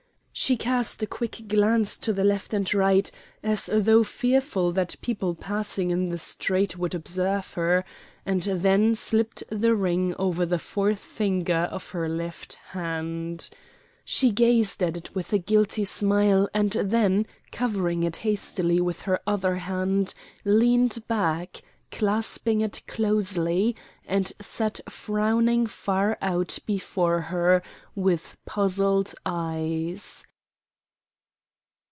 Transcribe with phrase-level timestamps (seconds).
[0.33, 3.11] She cast a quick glance to the left and right
[3.43, 7.83] as though fearful that people passing in the street would observe her,
[8.25, 13.49] and then slipped the ring over the fourth finger of her left hand.
[14.05, 19.19] She gazed at it with a guilty smile and then, covering it hastily with her
[19.27, 20.13] other hand,
[20.45, 21.61] leaned back,
[21.91, 23.75] clasping it closely,
[24.05, 27.61] and sat frowning far out before her
[27.95, 30.25] with puzzled eyes.